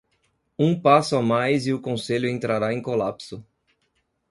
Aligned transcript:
Um 0.57 0.81
passo 0.81 1.15
a 1.15 1.21
mais 1.21 1.67
e 1.67 1.73
o 1.75 1.79
conselho 1.79 2.27
entrará 2.27 2.73
em 2.73 2.81
colapso. 2.81 3.45